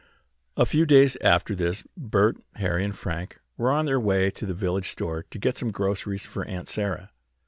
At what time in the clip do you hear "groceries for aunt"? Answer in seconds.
5.69-6.67